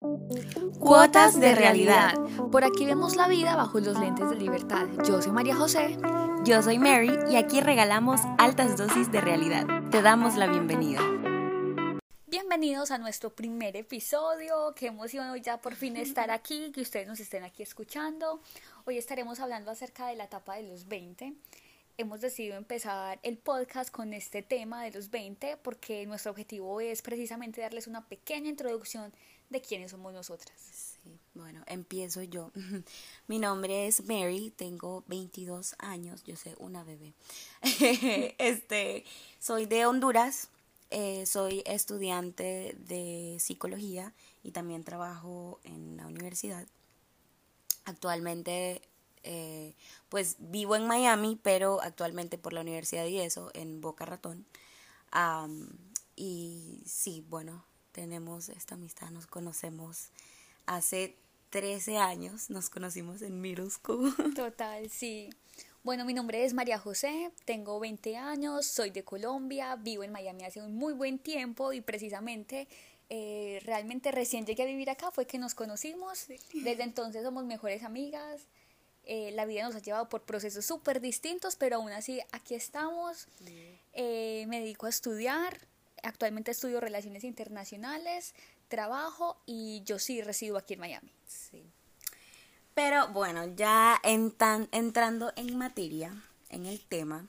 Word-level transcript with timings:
Cuotas 0.00 1.40
de 1.40 1.56
realidad. 1.56 2.14
Por 2.52 2.62
aquí 2.62 2.86
vemos 2.86 3.16
la 3.16 3.26
vida 3.26 3.56
bajo 3.56 3.80
los 3.80 3.98
lentes 3.98 4.30
de 4.30 4.36
libertad. 4.36 4.86
Yo 5.04 5.20
soy 5.20 5.32
María 5.32 5.56
José. 5.56 5.98
Yo 6.44 6.62
soy 6.62 6.78
Mary 6.78 7.10
y 7.28 7.34
aquí 7.34 7.60
regalamos 7.60 8.20
altas 8.38 8.76
dosis 8.76 9.10
de 9.10 9.20
realidad. 9.20 9.66
Te 9.90 10.00
damos 10.00 10.36
la 10.36 10.46
bienvenida. 10.46 11.00
Bienvenidos 12.28 12.92
a 12.92 12.98
nuestro 12.98 13.34
primer 13.34 13.76
episodio. 13.76 14.72
Qué 14.76 14.86
emoción 14.86 15.30
hoy 15.30 15.40
ya 15.40 15.60
por 15.60 15.74
fin 15.74 15.96
estar 15.96 16.30
aquí, 16.30 16.70
que 16.70 16.82
ustedes 16.82 17.08
nos 17.08 17.18
estén 17.18 17.42
aquí 17.42 17.64
escuchando. 17.64 18.40
Hoy 18.84 18.98
estaremos 18.98 19.40
hablando 19.40 19.72
acerca 19.72 20.06
de 20.06 20.14
la 20.14 20.24
etapa 20.24 20.54
de 20.54 20.62
los 20.62 20.86
20 20.86 21.34
hemos 21.98 22.20
decidido 22.20 22.56
empezar 22.56 23.18
el 23.24 23.38
podcast 23.38 23.90
con 23.90 24.14
este 24.14 24.40
tema 24.40 24.84
de 24.84 24.92
los 24.92 25.10
20 25.10 25.56
porque 25.56 26.06
nuestro 26.06 26.30
objetivo 26.30 26.80
es 26.80 27.02
precisamente 27.02 27.60
darles 27.60 27.88
una 27.88 28.06
pequeña 28.06 28.48
introducción 28.48 29.12
de 29.50 29.60
quiénes 29.60 29.90
somos 29.90 30.12
nosotras. 30.12 30.56
Sí, 31.02 31.18
bueno, 31.34 31.62
empiezo 31.66 32.22
yo. 32.22 32.50
Mi 33.26 33.38
nombre 33.38 33.86
es 33.86 34.04
Mary, 34.04 34.52
tengo 34.54 35.04
22 35.06 35.76
años, 35.78 36.22
yo 36.24 36.36
soy 36.36 36.54
una 36.58 36.84
bebé. 36.84 37.14
este, 38.38 39.04
soy 39.38 39.66
de 39.66 39.86
Honduras, 39.86 40.50
eh, 40.90 41.26
soy 41.26 41.62
estudiante 41.66 42.74
de 42.78 43.36
psicología 43.40 44.14
y 44.42 44.52
también 44.52 44.84
trabajo 44.84 45.60
en 45.64 45.96
la 45.96 46.06
universidad. 46.06 46.66
Actualmente 47.84 48.82
eh, 49.24 49.74
pues 50.08 50.36
vivo 50.38 50.76
en 50.76 50.86
Miami, 50.86 51.38
pero 51.42 51.82
actualmente 51.82 52.38
por 52.38 52.52
la 52.52 52.60
universidad 52.60 53.04
y 53.06 53.20
eso, 53.20 53.50
en 53.54 53.80
Boca 53.80 54.04
Ratón. 54.04 54.46
y 56.16 56.82
sí, 56.86 57.24
bueno, 57.28 57.64
tenemos 57.98 58.48
esta 58.48 58.76
amistad, 58.76 59.10
nos 59.10 59.26
conocemos 59.26 60.10
hace 60.66 61.16
13 61.50 61.96
años, 61.96 62.48
nos 62.48 62.70
conocimos 62.70 63.22
en 63.22 63.40
middle 63.40 63.70
school. 63.70 64.14
Total, 64.36 64.88
sí. 64.88 65.30
Bueno, 65.82 66.04
mi 66.04 66.14
nombre 66.14 66.44
es 66.44 66.54
María 66.54 66.78
José, 66.78 67.32
tengo 67.44 67.80
20 67.80 68.16
años, 68.16 68.66
soy 68.66 68.90
de 68.90 69.02
Colombia, 69.02 69.74
vivo 69.74 70.04
en 70.04 70.12
Miami 70.12 70.44
hace 70.44 70.62
un 70.62 70.76
muy 70.76 70.92
buen 70.92 71.18
tiempo 71.18 71.72
y 71.72 71.80
precisamente 71.80 72.68
eh, 73.10 73.58
realmente 73.64 74.12
recién 74.12 74.46
llegué 74.46 74.62
a 74.62 74.66
vivir 74.66 74.90
acá 74.90 75.10
fue 75.10 75.26
que 75.26 75.38
nos 75.38 75.56
conocimos. 75.56 76.28
Desde 76.52 76.84
entonces 76.84 77.24
somos 77.24 77.46
mejores 77.46 77.82
amigas. 77.82 78.46
Eh, 79.02 79.32
la 79.32 79.44
vida 79.44 79.64
nos 79.64 79.74
ha 79.74 79.80
llevado 79.80 80.08
por 80.08 80.22
procesos 80.22 80.64
súper 80.64 81.00
distintos, 81.00 81.56
pero 81.56 81.76
aún 81.76 81.90
así 81.90 82.20
aquí 82.30 82.54
estamos. 82.54 83.26
Eh, 83.92 84.44
me 84.46 84.60
dedico 84.60 84.86
a 84.86 84.90
estudiar, 84.90 85.66
actualmente 86.02 86.50
estudio 86.50 86.80
relaciones 86.80 87.24
internacionales, 87.24 88.34
trabajo 88.68 89.40
y 89.46 89.82
yo 89.84 89.98
sí 89.98 90.22
resido 90.22 90.56
aquí 90.56 90.74
en 90.74 90.80
Miami. 90.80 91.12
Sí. 91.26 91.64
Pero 92.74 93.08
bueno, 93.08 93.44
ya 93.56 94.00
entrando 94.02 95.32
en 95.36 95.58
materia, 95.58 96.14
en 96.50 96.66
el 96.66 96.80
tema, 96.80 97.26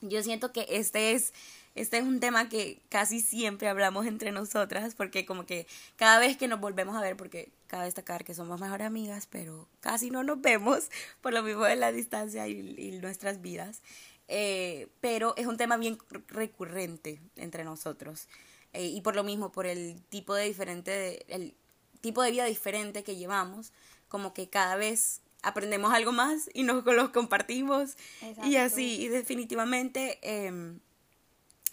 yo 0.00 0.22
siento 0.22 0.52
que 0.52 0.66
este 0.70 1.12
es 1.12 1.32
este 1.78 1.98
es 1.98 2.02
un 2.02 2.18
tema 2.18 2.48
que 2.48 2.80
casi 2.88 3.20
siempre 3.20 3.68
hablamos 3.68 4.04
entre 4.06 4.32
nosotras 4.32 4.96
porque 4.96 5.24
como 5.24 5.46
que 5.46 5.66
cada 5.94 6.18
vez 6.18 6.36
que 6.36 6.48
nos 6.48 6.58
volvemos 6.58 6.96
a 6.96 7.00
ver, 7.00 7.16
porque 7.16 7.50
cabe 7.68 7.84
destacar 7.84 8.24
que 8.24 8.34
somos 8.34 8.60
mejores 8.60 8.86
amigas, 8.86 9.28
pero 9.30 9.68
casi 9.80 10.10
no 10.10 10.24
nos 10.24 10.40
vemos 10.40 10.90
por 11.20 11.32
lo 11.32 11.42
mismo 11.44 11.64
de 11.64 11.76
la 11.76 11.92
distancia 11.92 12.48
y, 12.48 12.98
nuestras 13.00 13.40
vidas. 13.40 13.82
Eh, 14.28 14.88
pero 15.00 15.34
es 15.36 15.46
un 15.46 15.56
tema 15.56 15.76
bien 15.78 15.98
recurrente 16.28 17.20
entre 17.36 17.64
nosotros. 17.64 18.28
Eh, 18.72 18.86
y 18.86 19.00
por 19.00 19.16
lo 19.16 19.24
mismo, 19.24 19.50
por 19.50 19.66
el 19.66 20.02
tipo 20.10 20.34
de 20.34 20.44
diferente, 20.44 21.24
el 21.34 21.54
tipo 22.00 22.22
de 22.22 22.30
vida 22.30 22.44
diferente 22.44 23.02
que 23.02 23.16
llevamos, 23.16 23.72
como 24.08 24.34
que 24.34 24.48
cada 24.48 24.76
vez 24.76 25.22
aprendemos 25.42 25.92
algo 25.92 26.12
más 26.12 26.50
y 26.52 26.62
nos 26.62 26.84
los 26.84 27.10
compartimos. 27.10 27.96
Y 28.44 28.56
así, 28.56 29.00
y 29.00 29.08
definitivamente 29.08 30.18
em, 30.22 30.80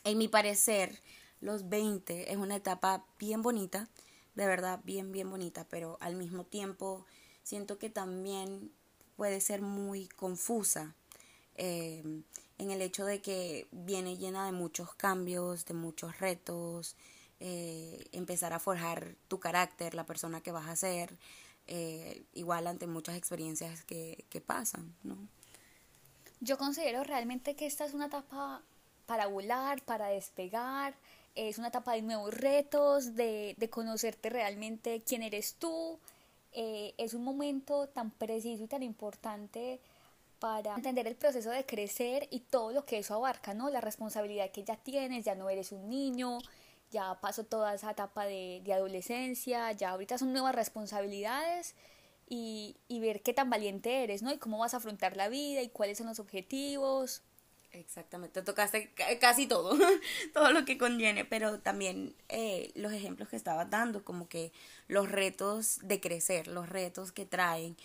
en 0.04 0.18
mi 0.18 0.28
parecer, 0.28 1.02
los 1.42 1.68
20 1.68 2.32
es 2.32 2.38
una 2.38 2.56
etapa 2.56 3.06
bien 3.20 3.42
bonita, 3.42 3.90
de 4.36 4.46
verdad 4.48 4.80
bien, 4.84 5.12
bien 5.12 5.30
bonita, 5.30 5.68
pero 5.70 5.98
al 6.00 6.16
mismo 6.16 6.46
tiempo 6.46 7.06
siento 7.44 7.78
que 7.78 7.90
también 7.90 8.72
puede 9.16 9.42
ser 9.42 9.62
muy 9.62 10.08
confusa. 10.08 10.96
Em, 11.56 12.24
en 12.58 12.72
el 12.72 12.82
hecho 12.82 13.06
de 13.06 13.22
que 13.22 13.68
viene 13.72 14.18
llena 14.18 14.46
de 14.46 14.52
muchos 14.52 14.94
cambios, 14.96 15.66
de 15.66 15.74
muchos 15.74 16.20
retos, 16.20 16.96
eh, 17.40 18.08
empezar 18.12 18.54
a 18.54 18.60
forjar 18.60 19.16
tu 19.28 19.40
carácter, 19.40 19.94
la 19.94 20.06
persona 20.06 20.42
que 20.42 20.52
vas 20.52 20.68
a 20.68 20.76
ser, 20.76 21.18
eh, 21.68 22.24
igual 22.34 22.68
ante 22.68 22.88
muchas 22.88 23.16
experiencias 23.16 23.84
que, 23.84 24.26
que 24.30 24.40
pasan, 24.40 24.96
¿no? 25.04 25.18
Yo 26.40 26.58
considero 26.58 27.04
realmente 27.04 27.56
que 27.56 27.66
esta 27.66 27.86
es 27.86 27.94
una 27.94 28.06
etapa 28.06 28.62
para 29.06 29.28
volar, 29.28 29.82
para 29.84 30.08
despegar. 30.08 30.96
Es 31.34 31.58
una 31.58 31.68
etapa 31.68 31.94
de 31.94 32.02
nuevos 32.02 32.34
retos, 32.34 33.16
de, 33.16 33.56
de 33.58 33.70
conocerte 33.70 34.30
realmente 34.30 35.02
quién 35.06 35.24
eres 35.24 35.56
tú. 35.56 36.00
Eh, 36.54 36.94
es 36.98 37.14
un 37.14 37.24
momento 37.24 37.88
tan 37.88 38.12
preciso 38.12 38.64
y 38.64 38.68
tan 38.68 38.84
importante 38.84 39.80
para 40.40 40.76
entender 40.76 41.08
el 41.08 41.16
proceso 41.16 41.50
de 41.50 41.66
crecer 41.66 42.28
y 42.32 42.42
todo 42.42 42.72
lo 42.72 42.86
que 42.86 43.00
eso 43.00 43.16
abarca, 43.16 43.54
¿no? 43.54 43.70
La 43.70 43.82
responsabilidad 43.82 44.52
que 44.52 44.64
ya 44.64 44.76
tienes, 44.78 45.26
ya 45.26 45.36
no 45.36 45.50
eres 45.50 45.72
un 45.72 45.90
niño, 45.90 46.40
ya 46.92 47.20
pasó 47.22 47.44
toda 47.46 47.74
esa 47.74 47.92
etapa 47.92 48.26
de, 48.26 48.62
de 48.64 48.74
adolescencia, 48.74 49.72
ya 49.72 49.92
ahorita 49.92 50.18
son 50.18 50.34
nuevas 50.34 50.56
responsabilidades 50.56 51.76
y, 52.28 52.78
y 52.88 53.00
ver 53.00 53.22
qué 53.22 53.34
tan 53.34 53.50
valiente 53.50 54.04
eres, 54.04 54.22
¿no? 54.22 54.34
Y 54.34 54.38
cómo 54.38 54.58
vas 54.58 54.74
a 54.74 54.78
afrontar 54.78 55.18
la 55.18 55.30
vida 55.30 55.62
y 55.62 55.70
cuáles 55.70 55.98
son 55.98 56.08
los 56.08 56.20
objetivos. 56.20 57.22
Exactamente, 57.72 58.42
tocaste 58.42 58.94
casi 59.20 59.48
todo, 59.48 59.78
todo 60.34 60.52
lo 60.52 60.64
que 60.64 60.78
conviene, 60.78 61.26
pero 61.26 61.60
también 61.60 62.16
eh, 62.30 62.72
los 62.76 62.94
ejemplos 62.94 63.28
que 63.28 63.36
estabas 63.36 63.70
dando, 63.70 64.06
como 64.06 64.30
que 64.30 64.54
los 64.88 65.12
retos 65.12 65.80
de 65.84 66.00
crecer, 66.00 66.48
los 66.48 66.70
retos 66.70 67.12
que 67.12 67.26
traen, 67.26 67.76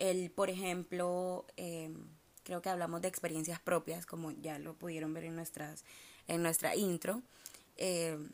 el, 0.00 0.30
por 0.30 0.50
ejemplo, 0.50 1.44
em, 1.56 1.94
creo 2.42 2.62
que 2.62 2.70
hablamos 2.70 3.02
de 3.02 3.08
experiencias 3.08 3.60
propias, 3.60 4.06
como 4.06 4.32
ya 4.32 4.58
lo 4.58 4.74
pudieron 4.74 5.14
ver 5.14 5.24
en, 5.24 5.36
nuestras, 5.36 5.84
en 6.26 6.42
nuestra 6.42 6.74
intro, 6.74 7.22
em, 7.76 8.30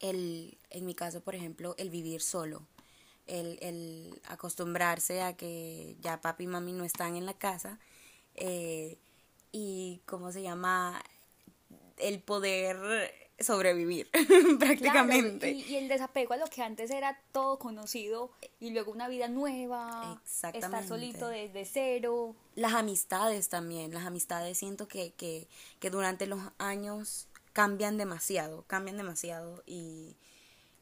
el, 0.00 0.56
en 0.70 0.84
mi 0.86 0.94
caso, 0.94 1.22
por 1.22 1.34
ejemplo, 1.34 1.74
el 1.78 1.88
vivir 1.88 2.20
solo, 2.20 2.62
el, 3.26 3.58
el 3.62 4.20
acostumbrarse 4.28 5.22
a 5.22 5.34
que 5.34 5.96
ya 6.00 6.20
papi 6.20 6.44
y 6.44 6.46
mami 6.46 6.72
no 6.72 6.84
están 6.84 7.16
en 7.16 7.24
la 7.24 7.34
casa, 7.34 7.78
eh, 8.34 8.98
y 9.50 10.02
cómo 10.04 10.30
se 10.30 10.42
llama 10.42 11.02
el 11.96 12.20
poder 12.20 13.23
sobrevivir 13.38 14.08
prácticamente. 14.58 15.50
y, 15.50 15.76
el 15.76 15.88
desapego 15.88 16.34
a 16.34 16.36
lo 16.36 16.46
que 16.46 16.62
antes 16.62 16.90
era 16.90 17.20
todo 17.32 17.58
conocido 17.58 18.30
y 18.60 18.70
luego 18.70 18.92
una 18.92 19.08
vida 19.08 19.28
nueva, 19.28 20.22
estar 20.24 20.86
solito 20.86 21.28
desde 21.28 21.64
cero. 21.64 22.34
Las 22.54 22.74
amistades 22.74 23.48
también, 23.48 23.92
las 23.92 24.06
amistades 24.06 24.58
siento 24.58 24.86
que, 24.86 25.12
que, 25.12 25.48
que 25.80 25.90
durante 25.90 26.26
los 26.26 26.40
años 26.58 27.28
cambian 27.52 27.96
demasiado, 27.96 28.64
cambian 28.66 28.96
demasiado 28.96 29.62
y, 29.66 30.16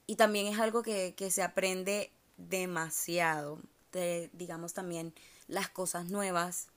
y 0.06 0.16
también 0.16 0.46
es 0.46 0.58
algo 0.58 0.82
que, 0.82 1.14
que 1.14 1.30
se 1.30 1.42
aprende 1.42 2.10
demasiado, 2.36 3.58
de, 3.92 4.30
digamos 4.32 4.74
también 4.74 5.14
las 5.48 5.68
cosas 5.68 6.06
nuevas 6.10 6.68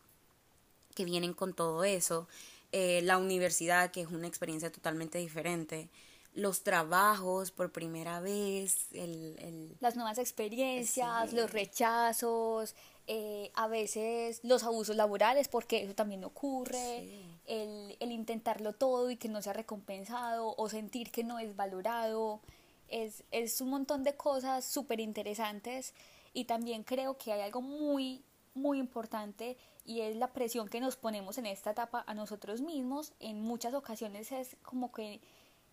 que 0.95 1.05
vienen 1.05 1.33
con 1.33 1.53
todo 1.53 1.83
eso, 1.83 2.27
eh, 2.71 3.01
la 3.03 3.17
universidad, 3.17 3.91
que 3.91 4.01
es 4.01 4.07
una 4.07 4.27
experiencia 4.27 4.71
totalmente 4.71 5.17
diferente, 5.17 5.89
los 6.33 6.63
trabajos 6.63 7.51
por 7.51 7.71
primera 7.71 8.19
vez, 8.19 8.87
el, 8.91 9.75
las 9.79 9.95
nuevas 9.95 10.17
experiencias, 10.17 11.31
los 11.31 11.51
rechazos, 11.51 12.75
eh, 13.07 13.51
a 13.55 13.67
veces 13.67 14.41
los 14.43 14.63
abusos 14.63 14.95
laborales, 14.97 15.47
porque 15.47 15.83
eso 15.83 15.95
también 15.95 16.25
ocurre, 16.25 17.07
el, 17.45 17.95
el, 17.99 18.11
intentarlo 18.11 18.73
todo 18.73 19.09
y 19.11 19.15
que 19.15 19.29
no 19.29 19.41
sea 19.41 19.53
recompensado 19.53 20.55
o 20.57 20.69
sentir 20.69 21.11
que 21.11 21.23
no 21.23 21.39
es 21.39 21.55
valorado, 21.55 22.41
es, 22.89 23.23
es 23.31 23.61
un 23.61 23.69
montón 23.69 24.03
de 24.03 24.15
cosas 24.15 24.65
súper 24.65 24.99
interesantes 24.99 25.93
y 26.33 26.45
también 26.45 26.83
creo 26.83 27.17
que 27.17 27.31
hay 27.31 27.41
algo 27.41 27.61
muy, 27.61 28.21
muy 28.55 28.79
importante 28.79 29.57
y 29.85 30.01
es 30.01 30.15
la 30.15 30.33
presión 30.33 30.67
que 30.67 30.79
nos 30.79 30.95
ponemos 30.95 31.37
en 31.37 31.45
esta 31.45 31.71
etapa 31.71 32.03
a 32.07 32.13
nosotros 32.13 32.61
mismos. 32.61 33.13
En 33.19 33.41
muchas 33.41 33.73
ocasiones 33.73 34.31
es 34.31 34.57
como 34.63 34.91
que 34.91 35.21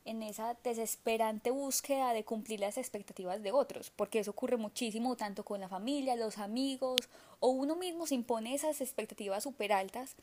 en 0.05 0.23
esa 0.23 0.57
desesperante 0.65 1.51
búsqueda 1.51 2.13
de 2.13 2.25
cumplir 2.25 2.61
las 2.61 2.77
expectativas 2.77 3.43
de 3.43 3.53
otros, 3.53 3.91
porque 3.91 4.19
eso 4.19 4.33
ocurre 4.33 4.57
muchísimo 4.57 5.17
tanto 5.17 5.45
con 5.45 5.61
la 5.61 5.69
familia, 5.69 6.17
los 6.17 6.39
amigos, 6.39 7.09
o 7.41 7.49
uno 7.49 7.77
mismo 7.77 8.07
se 8.07 8.17
impone 8.17 8.55
esas 8.55 8.81
expectativas 8.81 9.45
súper 9.45 9.73
altas, 9.73 10.17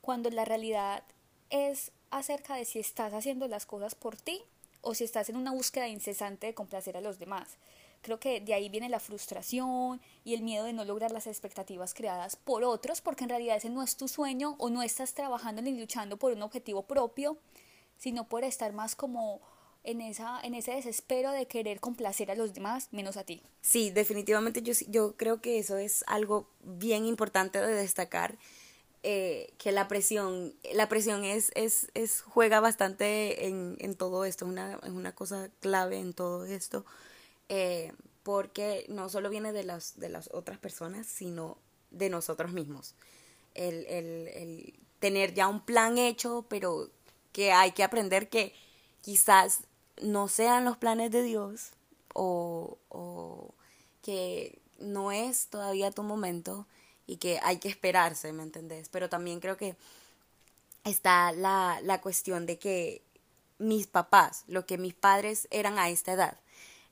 cuando 0.00 0.30
la 0.30 0.44
realidad 0.44 1.02
es 1.50 1.92
acerca 2.10 2.54
de 2.54 2.64
si 2.64 2.78
estás 2.78 3.12
haciendo 3.12 3.48
las 3.48 3.66
cosas 3.66 3.94
por 3.94 4.16
ti 4.16 4.42
o 4.80 4.94
si 4.94 5.04
estás 5.04 5.28
en 5.28 5.36
una 5.36 5.52
búsqueda 5.52 5.88
incesante 5.88 6.46
de 6.46 6.54
complacer 6.54 6.96
a 6.96 7.00
los 7.00 7.18
demás. 7.18 7.58
Creo 8.02 8.20
que 8.20 8.40
de 8.40 8.54
ahí 8.54 8.68
viene 8.68 8.88
la 8.88 9.00
frustración 9.00 10.00
y 10.24 10.34
el 10.34 10.42
miedo 10.42 10.64
de 10.64 10.72
no 10.72 10.84
lograr 10.84 11.10
las 11.10 11.26
expectativas 11.26 11.94
creadas 11.94 12.36
por 12.36 12.64
otros, 12.64 13.00
porque 13.00 13.24
en 13.24 13.30
realidad 13.30 13.56
ese 13.56 13.70
no 13.70 13.82
es 13.82 13.96
tu 13.96 14.08
sueño 14.08 14.54
o 14.58 14.70
no 14.70 14.82
estás 14.82 15.14
trabajando 15.14 15.62
ni 15.62 15.78
luchando 15.78 16.16
por 16.16 16.32
un 16.32 16.42
objetivo 16.42 16.82
propio, 16.82 17.38
sino 17.98 18.28
por 18.28 18.44
estar 18.44 18.72
más 18.72 18.94
como 18.94 19.40
en, 19.84 20.00
esa, 20.00 20.40
en 20.42 20.54
ese 20.54 20.72
desespero 20.72 21.32
de 21.32 21.46
querer 21.46 21.80
complacer 21.80 22.30
a 22.30 22.34
los 22.34 22.54
demás 22.54 22.88
menos 22.92 23.16
a 23.16 23.24
ti. 23.24 23.42
Sí, 23.62 23.90
definitivamente 23.90 24.62
yo, 24.62 24.72
yo 24.88 25.16
creo 25.16 25.40
que 25.40 25.58
eso 25.58 25.76
es 25.76 26.04
algo 26.06 26.48
bien 26.62 27.06
importante 27.06 27.60
de 27.60 27.74
destacar. 27.74 28.38
Eh, 29.04 29.52
que 29.58 29.70
la 29.70 29.86
presión, 29.86 30.54
la 30.74 30.88
presión 30.88 31.24
es, 31.24 31.52
es, 31.54 31.88
es 31.94 32.20
juega 32.20 32.58
bastante 32.58 33.46
en, 33.46 33.76
en 33.78 33.94
todo 33.94 34.24
esto, 34.24 34.44
es 34.44 34.50
una, 34.50 34.80
una 34.82 35.14
cosa 35.14 35.50
clave 35.60 36.00
en 36.00 36.12
todo 36.12 36.44
esto, 36.44 36.84
eh, 37.48 37.92
porque 38.22 38.84
no 38.88 39.08
solo 39.08 39.30
viene 39.30 39.52
de 39.52 39.64
las, 39.64 39.98
de 39.98 40.08
las 40.08 40.28
otras 40.32 40.58
personas, 40.58 41.06
sino 41.06 41.58
de 41.90 42.10
nosotros 42.10 42.52
mismos. 42.52 42.94
El, 43.54 43.86
el, 43.86 44.28
el 44.28 44.74
tener 44.98 45.34
ya 45.34 45.48
un 45.48 45.64
plan 45.64 45.98
hecho, 45.98 46.44
pero 46.48 46.90
que 47.32 47.52
hay 47.52 47.72
que 47.72 47.84
aprender 47.84 48.28
que 48.28 48.54
quizás 49.00 49.60
no 50.02 50.28
sean 50.28 50.64
los 50.64 50.76
planes 50.76 51.10
de 51.10 51.22
Dios 51.22 51.70
o, 52.14 52.78
o 52.88 53.54
que 54.02 54.58
no 54.78 55.12
es 55.12 55.48
todavía 55.48 55.90
tu 55.90 56.02
momento 56.02 56.66
y 57.06 57.16
que 57.16 57.40
hay 57.42 57.58
que 57.58 57.68
esperarse, 57.68 58.32
¿me 58.32 58.42
entendés? 58.42 58.88
Pero 58.90 59.08
también 59.08 59.40
creo 59.40 59.56
que 59.56 59.76
está 60.84 61.32
la, 61.32 61.80
la 61.82 62.00
cuestión 62.00 62.46
de 62.46 62.58
que 62.58 63.02
mis 63.58 63.86
papás, 63.86 64.44
lo 64.46 64.66
que 64.66 64.78
mis 64.78 64.94
padres 64.94 65.48
eran 65.50 65.78
a 65.78 65.88
esta 65.88 66.12
edad, 66.12 66.38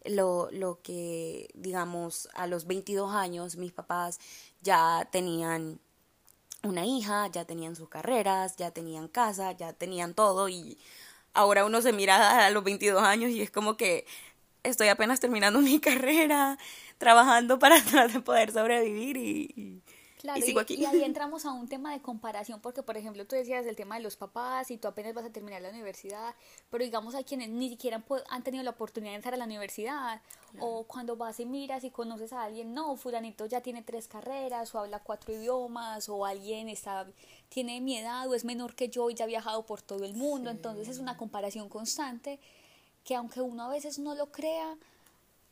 lo, 0.08 0.48
lo 0.52 0.80
que, 0.82 1.48
digamos, 1.54 2.28
a 2.34 2.46
los 2.46 2.66
22 2.66 3.14
años 3.14 3.56
mis 3.56 3.72
papás 3.72 4.18
ya 4.62 5.08
tenían 5.10 5.80
una 6.62 6.84
hija, 6.84 7.28
ya 7.28 7.44
tenían 7.44 7.76
sus 7.76 7.88
carreras, 7.88 8.56
ya 8.56 8.70
tenían 8.70 9.08
casa, 9.08 9.52
ya 9.52 9.72
tenían 9.72 10.14
todo 10.14 10.48
y 10.48 10.78
ahora 11.32 11.64
uno 11.64 11.82
se 11.82 11.92
mira 11.92 12.46
a 12.46 12.50
los 12.50 12.64
22 12.64 13.02
años 13.02 13.30
y 13.30 13.42
es 13.42 13.50
como 13.50 13.76
que 13.76 14.06
estoy 14.62 14.88
apenas 14.88 15.20
terminando 15.20 15.60
mi 15.62 15.80
carrera, 15.80 16.58
trabajando 16.98 17.58
para 17.58 17.76
poder 18.24 18.52
sobrevivir 18.52 19.16
y, 19.16 19.82
Claro, 20.26 20.40
y, 20.68 20.84
ahí 20.84 21.04
entramos 21.04 21.44
a 21.44 21.52
un 21.52 21.68
tema 21.68 21.92
de 21.92 22.00
comparación, 22.00 22.60
porque 22.60 22.82
por 22.82 22.96
ejemplo 22.96 23.24
tú 23.26 23.36
decías 23.36 23.64
el 23.64 23.76
tema 23.76 23.94
de 23.94 24.02
los 24.02 24.16
papás 24.16 24.72
y 24.72 24.76
tú 24.76 24.88
apenas 24.88 25.14
vas 25.14 25.24
a 25.24 25.30
terminar 25.30 25.62
la 25.62 25.70
universidad, 25.70 26.34
pero 26.68 26.82
digamos 26.82 27.14
hay 27.14 27.22
quienes 27.22 27.48
ni 27.48 27.68
siquiera 27.68 28.02
han, 28.28 28.42
tenido 28.42 28.64
la 28.64 28.70
oportunidad 28.70 29.12
de 29.12 29.16
entrar 29.16 29.34
a 29.34 29.36
la 29.36 29.44
universidad, 29.44 30.20
o 30.58 30.82
cuando 30.84 31.16
vas 31.16 31.38
y 31.38 31.46
miras 31.46 31.84
y 31.84 31.90
conoces 31.90 32.32
a 32.32 32.42
alguien, 32.42 32.74
no, 32.74 32.96
fulanito 32.96 33.46
ya 33.46 33.60
tiene 33.60 33.82
tres 33.82 34.08
carreras, 34.08 34.74
o 34.74 34.80
habla 34.80 34.98
cuatro 34.98 35.32
idiomas, 35.32 36.08
o 36.08 36.26
alguien 36.26 36.68
está, 36.68 37.06
tiene 37.48 37.80
mi 37.80 37.96
edad, 37.96 38.26
o 38.26 38.34
es 38.34 38.44
menor 38.44 38.74
que 38.74 38.88
yo 38.88 39.08
y 39.10 39.14
ya 39.14 39.26
ha 39.26 39.28
viajado 39.28 39.64
por 39.64 39.80
todo 39.80 40.04
el 40.04 40.14
mundo, 40.14 40.50
entonces 40.50 40.88
es 40.88 40.98
una 40.98 41.16
comparación 41.16 41.68
constante 41.68 42.40
que 43.04 43.14
aunque 43.14 43.40
uno 43.40 43.62
a 43.62 43.68
veces 43.68 44.00
no 44.00 44.16
lo 44.16 44.32
crea, 44.32 44.76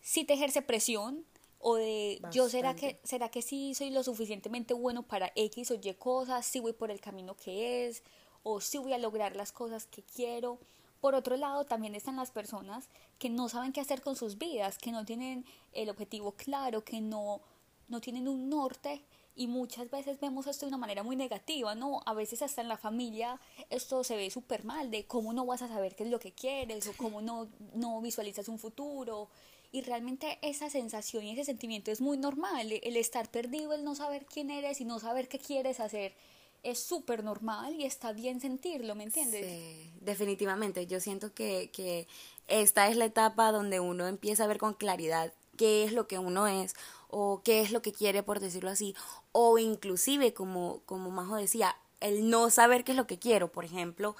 sí 0.02 0.24
te 0.24 0.34
ejerce 0.34 0.60
presión, 0.62 1.24
o 1.66 1.76
de 1.76 2.20
yo 2.30 2.50
será 2.50 2.76
que 2.76 3.00
será 3.04 3.30
que 3.30 3.40
sí 3.40 3.74
soy 3.74 3.88
lo 3.88 4.04
suficientemente 4.04 4.74
bueno 4.74 5.02
para 5.02 5.32
X 5.34 5.70
o 5.70 5.74
Y 5.82 5.94
cosas, 5.94 6.44
si 6.44 6.60
voy 6.60 6.74
por 6.74 6.90
el 6.90 7.00
camino 7.00 7.34
que 7.36 7.86
es 7.86 8.02
o 8.42 8.60
si 8.60 8.76
voy 8.76 8.92
a 8.92 8.98
lograr 8.98 9.34
las 9.34 9.50
cosas 9.50 9.86
que 9.86 10.02
quiero. 10.02 10.58
Por 11.00 11.14
otro 11.14 11.38
lado, 11.38 11.64
también 11.64 11.94
están 11.94 12.16
las 12.16 12.30
personas 12.30 12.90
que 13.18 13.30
no 13.30 13.48
saben 13.48 13.72
qué 13.72 13.80
hacer 13.80 14.02
con 14.02 14.14
sus 14.14 14.36
vidas, 14.36 14.76
que 14.76 14.92
no 14.92 15.06
tienen 15.06 15.46
el 15.72 15.88
objetivo 15.88 16.32
claro, 16.32 16.84
que 16.84 17.00
no 17.00 17.40
no 17.88 17.98
tienen 18.02 18.28
un 18.28 18.50
norte. 18.50 19.02
Y 19.34 19.46
muchas 19.46 19.90
veces 19.90 20.20
vemos 20.20 20.46
esto 20.46 20.66
de 20.66 20.68
una 20.68 20.76
manera 20.76 21.02
muy 21.02 21.16
negativa, 21.16 21.74
¿no? 21.74 22.02
A 22.04 22.12
veces 22.12 22.42
hasta 22.42 22.60
en 22.60 22.68
la 22.68 22.76
familia 22.76 23.40
esto 23.70 24.04
se 24.04 24.16
ve 24.16 24.30
súper 24.30 24.64
mal, 24.64 24.90
de 24.90 25.06
cómo 25.06 25.32
no 25.32 25.46
vas 25.46 25.62
a 25.62 25.68
saber 25.68 25.96
qué 25.96 26.04
es 26.04 26.10
lo 26.10 26.20
que 26.20 26.32
quieres 26.32 26.86
o 26.88 26.92
cómo 26.94 27.22
no, 27.22 27.48
no 27.72 28.02
visualizas 28.02 28.48
un 28.48 28.58
futuro 28.58 29.30
y 29.74 29.82
realmente 29.82 30.38
esa 30.40 30.70
sensación 30.70 31.24
y 31.24 31.32
ese 31.32 31.44
sentimiento 31.44 31.90
es 31.90 32.00
muy 32.00 32.16
normal. 32.16 32.70
El 32.70 32.96
estar 32.96 33.28
perdido, 33.28 33.74
el 33.74 33.82
no 33.82 33.96
saber 33.96 34.24
quién 34.24 34.50
eres 34.50 34.80
y 34.80 34.84
no 34.84 35.00
saber 35.00 35.26
qué 35.26 35.40
quieres 35.40 35.80
hacer 35.80 36.14
es 36.62 36.78
súper 36.78 37.24
normal 37.24 37.74
y 37.74 37.84
está 37.84 38.12
bien 38.12 38.40
sentirlo, 38.40 38.94
¿me 38.94 39.02
entiendes? 39.02 39.44
Sí, 39.44 39.90
definitivamente. 40.00 40.86
Yo 40.86 41.00
siento 41.00 41.34
que, 41.34 41.70
que 41.72 42.06
esta 42.46 42.86
es 42.86 42.96
la 42.96 43.06
etapa 43.06 43.50
donde 43.50 43.80
uno 43.80 44.06
empieza 44.06 44.44
a 44.44 44.46
ver 44.46 44.58
con 44.58 44.74
claridad 44.74 45.32
qué 45.56 45.82
es 45.82 45.92
lo 45.92 46.06
que 46.06 46.20
uno 46.20 46.46
es 46.46 46.76
o 47.08 47.42
qué 47.42 47.60
es 47.60 47.72
lo 47.72 47.82
que 47.82 47.92
quiere, 47.92 48.22
por 48.22 48.38
decirlo 48.38 48.70
así, 48.70 48.94
o 49.32 49.58
inclusive, 49.58 50.34
como, 50.34 50.82
como 50.86 51.10
Majo 51.10 51.34
decía, 51.34 51.74
el 51.98 52.30
no 52.30 52.48
saber 52.48 52.84
qué 52.84 52.92
es 52.92 52.96
lo 52.96 53.08
que 53.08 53.18
quiero. 53.18 53.50
Por 53.50 53.64
ejemplo, 53.64 54.14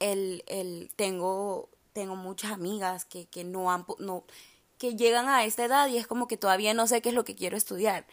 el, 0.00 0.44
el 0.46 0.90
tengo, 0.96 1.68
tengo 1.92 2.16
muchas 2.16 2.52
amigas 2.52 3.04
que, 3.04 3.26
que 3.26 3.44
no 3.44 3.70
han, 3.70 3.84
no, 3.98 4.24
llegan 4.92 5.28
a 5.28 5.44
esta 5.44 5.64
edad 5.64 5.88
y 5.88 5.98
es 5.98 6.06
como 6.06 6.28
que 6.28 6.36
todavía 6.36 6.74
no 6.74 6.86
sé 6.86 7.02
qué 7.02 7.10
es 7.10 7.14
lo 7.14 7.24
que 7.24 7.34
quiero 7.34 7.56
estudiar. 7.56 8.06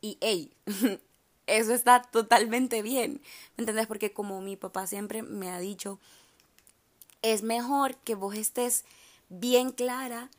Y 0.00 0.18
hey, 0.20 0.52
eso 1.46 1.74
está 1.74 2.02
totalmente 2.02 2.82
bien. 2.82 3.22
¿Me 3.56 3.62
entendés? 3.62 3.86
Porque 3.86 4.12
como 4.12 4.40
mi 4.40 4.56
papá 4.56 4.86
siempre 4.86 5.22
me 5.22 5.50
ha 5.50 5.58
dicho, 5.58 5.98
es 7.22 7.42
mejor 7.42 7.96
que 7.96 8.14
vos 8.14 8.34
estés 8.34 8.84
bien 9.28 9.70
clara 9.70 10.30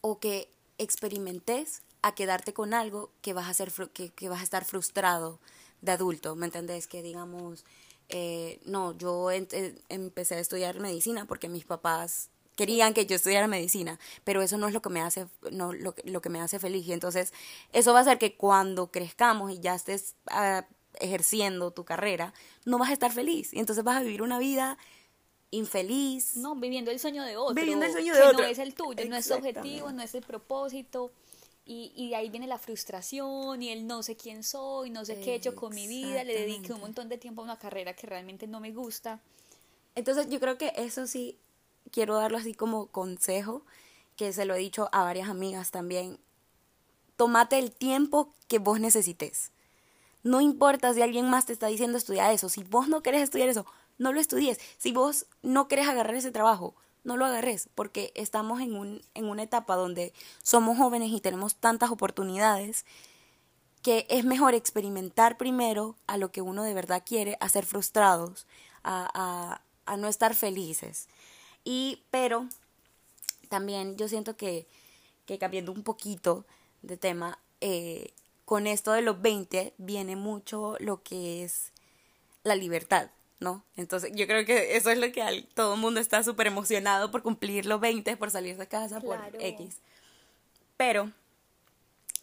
o 0.00 0.18
que 0.18 0.48
experimentes 0.78 1.82
a 2.02 2.14
quedarte 2.14 2.52
con 2.52 2.74
algo 2.74 3.10
que 3.22 3.32
vas 3.32 3.48
a, 3.48 3.54
ser, 3.54 3.72
que, 3.90 4.28
vas 4.28 4.40
a 4.40 4.44
estar 4.44 4.64
frustrado 4.64 5.38
de 5.80 5.92
adulto. 5.92 6.36
¿Me 6.36 6.46
entendés? 6.46 6.86
Que 6.86 7.02
digamos, 7.02 7.64
eh, 8.08 8.60
no, 8.64 8.96
yo 8.96 9.30
empecé 9.30 10.34
a 10.34 10.40
estudiar 10.40 10.80
medicina 10.80 11.26
porque 11.26 11.48
mis 11.48 11.64
papás 11.64 12.28
querían 12.56 12.94
que 12.94 13.06
yo 13.06 13.16
estudiara 13.16 13.46
medicina, 13.46 13.98
pero 14.24 14.42
eso 14.42 14.58
no 14.58 14.68
es 14.68 14.74
lo 14.74 14.82
que 14.82 14.90
me 14.90 15.00
hace, 15.00 15.26
no, 15.50 15.72
lo, 15.72 15.94
lo 16.04 16.20
que 16.20 16.28
me 16.28 16.40
hace 16.40 16.58
feliz. 16.58 16.86
Y 16.86 16.92
entonces, 16.92 17.32
eso 17.72 17.92
va 17.92 18.00
a 18.00 18.02
hacer 18.02 18.18
que 18.18 18.36
cuando 18.36 18.90
crezcamos 18.90 19.52
y 19.52 19.60
ya 19.60 19.74
estés 19.74 20.14
ah, 20.28 20.66
ejerciendo 21.00 21.70
tu 21.72 21.84
carrera, 21.84 22.32
no 22.64 22.78
vas 22.78 22.90
a 22.90 22.92
estar 22.92 23.12
feliz. 23.12 23.52
Y 23.52 23.58
entonces 23.58 23.84
vas 23.84 23.96
a 23.96 24.02
vivir 24.02 24.22
una 24.22 24.38
vida 24.38 24.78
infeliz. 25.50 26.36
No, 26.36 26.54
viviendo 26.54 26.90
el 26.90 26.98
sueño 26.98 27.24
de 27.24 27.36
otro. 27.36 27.54
Viviendo 27.54 27.86
el 27.86 27.92
sueño 27.92 28.14
de 28.14 28.22
otro. 28.22 28.40
No 28.40 28.46
es 28.46 28.58
el 28.58 28.74
tuyo, 28.74 29.04
no 29.08 29.16
es 29.16 29.28
tu 29.28 29.34
objetivo, 29.34 29.92
no 29.92 30.02
es 30.02 30.14
el 30.14 30.22
propósito. 30.22 31.12
Y, 31.66 31.92
y, 31.96 32.10
de 32.10 32.16
ahí 32.16 32.28
viene 32.28 32.46
la 32.46 32.58
frustración 32.58 33.62
y 33.62 33.70
el 33.70 33.86
no 33.86 34.02
sé 34.02 34.16
quién 34.16 34.44
soy, 34.44 34.90
no 34.90 35.06
sé 35.06 35.18
qué 35.20 35.32
he 35.32 35.34
hecho 35.36 35.54
con 35.54 35.74
mi 35.74 35.86
vida, 35.86 36.22
le 36.22 36.38
dediqué 36.38 36.74
un 36.74 36.80
montón 36.80 37.08
de 37.08 37.16
tiempo 37.16 37.40
a 37.40 37.44
una 37.44 37.58
carrera 37.58 37.94
que 37.94 38.06
realmente 38.06 38.46
no 38.46 38.60
me 38.60 38.70
gusta. 38.70 39.22
Entonces 39.94 40.28
yo 40.28 40.40
creo 40.40 40.58
que 40.58 40.74
eso 40.76 41.06
sí 41.06 41.38
quiero 41.94 42.16
darlo 42.16 42.38
así 42.38 42.54
como 42.54 42.88
consejo, 42.88 43.62
que 44.16 44.32
se 44.32 44.44
lo 44.46 44.54
he 44.54 44.58
dicho 44.58 44.88
a 44.90 45.04
varias 45.04 45.28
amigas 45.28 45.70
también. 45.70 46.18
Tómate 47.16 47.60
el 47.60 47.70
tiempo 47.70 48.34
que 48.48 48.58
vos 48.58 48.80
necesites. 48.80 49.52
No 50.24 50.40
importa 50.40 50.92
si 50.92 51.02
alguien 51.02 51.30
más 51.30 51.46
te 51.46 51.52
está 51.52 51.68
diciendo 51.68 51.96
estudiar 51.96 52.32
eso. 52.32 52.48
Si 52.48 52.64
vos 52.64 52.88
no 52.88 53.02
querés 53.02 53.22
estudiar 53.22 53.48
eso, 53.48 53.64
no 53.96 54.12
lo 54.12 54.18
estudies. 54.18 54.58
Si 54.76 54.90
vos 54.90 55.26
no 55.42 55.68
querés 55.68 55.86
agarrar 55.86 56.16
ese 56.16 56.32
trabajo, 56.32 56.74
no 57.04 57.16
lo 57.16 57.26
agarres, 57.26 57.68
porque 57.76 58.10
estamos 58.16 58.60
en, 58.60 58.74
un, 58.74 59.00
en 59.14 59.26
una 59.26 59.44
etapa 59.44 59.76
donde 59.76 60.12
somos 60.42 60.76
jóvenes 60.76 61.12
y 61.12 61.20
tenemos 61.20 61.54
tantas 61.54 61.92
oportunidades 61.92 62.84
que 63.82 64.06
es 64.08 64.24
mejor 64.24 64.54
experimentar 64.54 65.36
primero 65.36 65.94
a 66.08 66.16
lo 66.16 66.32
que 66.32 66.42
uno 66.42 66.64
de 66.64 66.74
verdad 66.74 67.04
quiere, 67.06 67.36
a 67.38 67.48
ser 67.48 67.66
frustrados, 67.66 68.48
a, 68.82 69.08
a, 69.14 69.60
a 69.86 69.96
no 69.96 70.08
estar 70.08 70.34
felices. 70.34 71.06
Y, 71.64 72.02
pero 72.10 72.48
también 73.48 73.96
yo 73.96 74.08
siento 74.08 74.36
que, 74.36 74.66
que 75.26 75.38
cambiando 75.38 75.72
un 75.72 75.82
poquito 75.82 76.44
de 76.82 76.96
tema, 76.96 77.38
eh, 77.60 78.12
con 78.44 78.66
esto 78.66 78.92
de 78.92 79.02
los 79.02 79.20
20 79.22 79.74
viene 79.78 80.16
mucho 80.16 80.76
lo 80.78 81.02
que 81.02 81.44
es 81.44 81.72
la 82.42 82.56
libertad, 82.56 83.10
¿no? 83.40 83.64
Entonces 83.76 84.12
yo 84.14 84.26
creo 84.26 84.44
que 84.44 84.76
eso 84.76 84.90
es 84.90 84.98
lo 84.98 85.10
que 85.12 85.48
todo 85.54 85.74
el 85.74 85.80
mundo 85.80 86.00
está 86.00 86.22
súper 86.22 86.46
emocionado 86.46 87.10
por 87.10 87.22
cumplir 87.22 87.64
los 87.64 87.80
20, 87.80 88.16
por 88.16 88.30
salir 88.30 88.58
de 88.58 88.68
casa, 88.68 89.00
por 89.00 89.18
X. 89.38 89.78
Pero 90.76 91.10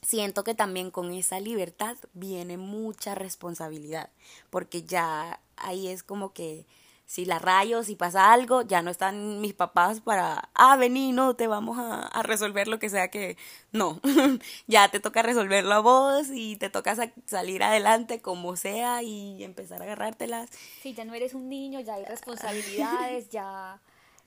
siento 0.01 0.43
que 0.43 0.53
también 0.53 0.91
con 0.91 1.11
esa 1.11 1.39
libertad 1.39 1.97
viene 2.13 2.57
mucha 2.57 3.15
responsabilidad, 3.15 4.09
porque 4.49 4.83
ya 4.83 5.39
ahí 5.55 5.87
es 5.87 6.03
como 6.03 6.33
que 6.33 6.65
si 7.11 7.25
la 7.25 7.39
rayo, 7.39 7.83
si 7.83 7.97
pasa 7.97 8.31
algo, 8.31 8.61
ya 8.61 8.81
no 8.81 8.89
están 8.89 9.41
mis 9.41 9.53
papás 9.53 9.99
para, 9.99 10.49
ah, 10.53 10.77
vení, 10.77 11.11
no, 11.11 11.35
te 11.35 11.45
vamos 11.45 11.77
a, 11.77 12.09
resolver 12.23 12.69
lo 12.69 12.79
que 12.79 12.89
sea 12.89 13.09
que, 13.09 13.35
no, 13.73 13.99
ya 14.67 14.87
te 14.87 15.01
toca 15.01 15.21
resolverlo 15.21 15.73
a 15.73 15.79
vos 15.79 16.27
y 16.33 16.55
te 16.55 16.69
toca 16.69 16.95
salir 17.25 17.63
adelante 17.63 18.21
como 18.21 18.55
sea 18.55 19.03
y 19.03 19.43
empezar 19.43 19.81
a 19.81 19.83
agarrártelas. 19.83 20.51
Sí, 20.81 20.93
ya 20.93 21.03
no 21.03 21.13
eres 21.13 21.33
un 21.33 21.49
niño, 21.49 21.81
ya 21.81 21.95
hay 21.95 22.05
responsabilidades, 22.15 23.29
ya, 23.29 23.81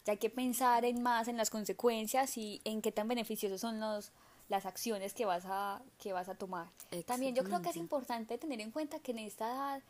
ya 0.04 0.12
hay 0.12 0.18
que 0.18 0.28
pensar 0.28 0.84
en 0.84 1.02
más 1.02 1.28
en 1.28 1.38
las 1.38 1.48
consecuencias 1.48 2.36
y 2.36 2.60
en 2.64 2.82
qué 2.82 2.92
tan 2.92 3.08
beneficiosos 3.08 3.62
son 3.62 3.80
los, 3.80 4.12
las 4.50 4.66
acciones 4.66 5.14
que 5.14 5.24
vas 5.24 5.44
a, 5.46 5.80
que 5.98 6.12
vas 6.12 6.28
a 6.28 6.34
tomar. 6.34 6.68
También 7.06 7.34
yo 7.34 7.44
creo 7.44 7.62
que 7.62 7.70
es 7.70 7.76
importante 7.76 8.36
tener 8.36 8.60
en 8.60 8.70
cuenta 8.70 8.98
que 8.98 9.12
en 9.12 9.20
esta 9.20 9.50
edad, 9.50 9.82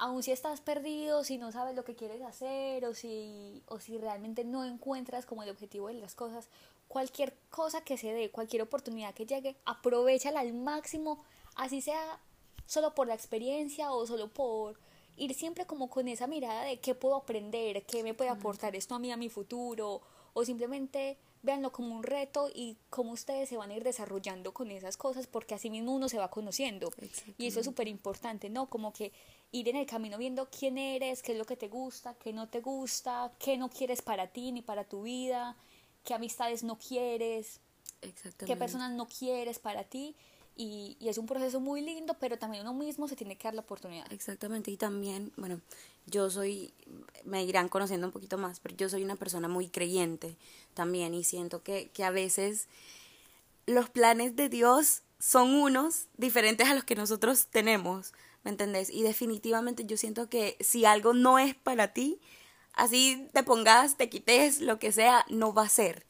aun 0.00 0.22
si 0.22 0.32
estás 0.32 0.62
perdido, 0.62 1.24
si 1.24 1.36
no 1.36 1.52
sabes 1.52 1.76
lo 1.76 1.84
que 1.84 1.94
quieres 1.94 2.22
hacer 2.22 2.86
o 2.86 2.94
si, 2.94 3.62
o 3.66 3.78
si 3.80 3.98
realmente 3.98 4.44
no 4.44 4.64
encuentras 4.64 5.26
como 5.26 5.42
el 5.42 5.50
objetivo 5.50 5.88
de 5.88 5.94
las 5.94 6.14
cosas, 6.14 6.48
cualquier 6.88 7.36
cosa 7.50 7.82
que 7.82 7.98
se 7.98 8.10
dé, 8.14 8.30
cualquier 8.30 8.62
oportunidad 8.62 9.12
que 9.12 9.26
llegue, 9.26 9.56
aprovechala 9.66 10.40
al 10.40 10.54
máximo, 10.54 11.22
así 11.54 11.82
sea 11.82 12.18
solo 12.64 12.94
por 12.94 13.08
la 13.08 13.14
experiencia 13.14 13.92
o 13.92 14.06
solo 14.06 14.28
por 14.28 14.80
ir 15.16 15.34
siempre 15.34 15.66
como 15.66 15.90
con 15.90 16.08
esa 16.08 16.26
mirada 16.26 16.62
de 16.62 16.80
qué 16.80 16.94
puedo 16.94 17.16
aprender, 17.16 17.84
qué 17.84 18.02
me 18.02 18.14
puede 18.14 18.30
aportar 18.30 18.74
esto 18.74 18.94
a 18.94 18.98
mí, 18.98 19.12
a 19.12 19.18
mi 19.18 19.28
futuro, 19.28 20.00
o 20.32 20.44
simplemente 20.46 21.18
véanlo 21.42 21.72
como 21.72 21.94
un 21.94 22.02
reto 22.02 22.50
y 22.54 22.76
cómo 22.90 23.12
ustedes 23.12 23.48
se 23.48 23.56
van 23.56 23.70
a 23.70 23.74
ir 23.74 23.84
desarrollando 23.84 24.52
con 24.52 24.70
esas 24.70 24.96
cosas, 24.96 25.26
porque 25.26 25.54
así 25.54 25.70
mismo 25.70 25.94
uno 25.94 26.08
se 26.08 26.18
va 26.18 26.30
conociendo. 26.30 26.90
Y 27.38 27.46
eso 27.46 27.60
es 27.60 27.66
súper 27.66 27.88
importante, 27.88 28.50
¿no? 28.50 28.68
Como 28.68 28.92
que 28.92 29.12
ir 29.52 29.68
en 29.68 29.76
el 29.76 29.86
camino 29.86 30.18
viendo 30.18 30.48
quién 30.50 30.78
eres, 30.78 31.22
qué 31.22 31.32
es 31.32 31.38
lo 31.38 31.44
que 31.44 31.56
te 31.56 31.68
gusta, 31.68 32.14
qué 32.14 32.32
no 32.32 32.48
te 32.48 32.60
gusta, 32.60 33.32
qué 33.38 33.56
no 33.56 33.70
quieres 33.70 34.02
para 34.02 34.28
ti 34.28 34.52
ni 34.52 34.62
para 34.62 34.84
tu 34.84 35.02
vida, 35.02 35.56
qué 36.04 36.14
amistades 36.14 36.62
no 36.62 36.78
quieres, 36.78 37.60
qué 38.46 38.56
personas 38.56 38.92
no 38.92 39.06
quieres 39.06 39.58
para 39.58 39.84
ti 39.84 40.14
y, 40.56 40.96
y, 41.00 41.08
es 41.08 41.18
un 41.18 41.26
proceso 41.26 41.60
muy 41.60 41.80
lindo, 41.80 42.16
pero 42.20 42.38
también 42.38 42.62
uno 42.62 42.74
mismo 42.74 43.08
se 43.08 43.16
tiene 43.16 43.36
que 43.36 43.48
dar 43.48 43.54
la 43.54 43.62
oportunidad. 43.62 44.12
Exactamente, 44.12 44.70
y 44.70 44.76
también, 44.76 45.32
bueno, 45.36 45.60
yo 46.06 46.28
soy, 46.30 46.72
me 47.24 47.44
irán 47.44 47.68
conociendo 47.68 48.06
un 48.06 48.12
poquito 48.12 48.36
más, 48.38 48.60
pero 48.60 48.76
yo 48.76 48.88
soy 48.88 49.02
una 49.04 49.16
persona 49.16 49.48
muy 49.48 49.68
creyente 49.68 50.36
también 50.74 51.14
y 51.14 51.24
siento 51.24 51.62
que, 51.62 51.90
que 51.90 52.04
a 52.04 52.10
veces 52.10 52.68
los 53.66 53.88
planes 53.88 54.36
de 54.36 54.48
Dios 54.48 55.02
son 55.18 55.54
unos 55.54 56.08
diferentes 56.16 56.68
a 56.68 56.74
los 56.74 56.84
que 56.84 56.94
nosotros 56.94 57.46
tenemos, 57.50 58.12
¿me 58.42 58.50
entendés? 58.50 58.90
Y 58.90 59.02
definitivamente 59.02 59.84
yo 59.84 59.96
siento 59.96 60.28
que 60.28 60.56
si 60.60 60.84
algo 60.84 61.12
no 61.12 61.38
es 61.38 61.54
para 61.54 61.92
ti, 61.92 62.20
así 62.72 63.28
te 63.32 63.42
pongas, 63.42 63.96
te 63.96 64.08
quites, 64.08 64.60
lo 64.60 64.78
que 64.78 64.92
sea, 64.92 65.24
no 65.28 65.52
va 65.52 65.64
a 65.64 65.68
ser. 65.68 66.06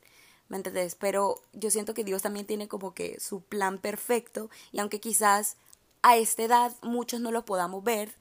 ¿Me 0.51 0.59
entendés? 0.59 0.97
Pero 0.97 1.37
yo 1.55 1.71
siento 1.71 1.95
que 1.95 2.05
Dios 2.05 2.21
también 2.21 2.45
tiene 2.45 2.69
como 2.69 2.93
que 2.93 3.19
su 3.19 3.41
plan 3.41 3.79
perfecto 3.79 4.51
y 4.73 4.81
aunque 4.81 5.01
quizás 5.01 5.57
a 6.03 6.19
esta 6.19 6.43
edad 6.43 6.77
muchos 6.83 7.21
no 7.21 7.31
lo 7.31 7.47
podamos 7.47 7.83
ver, 7.83 8.15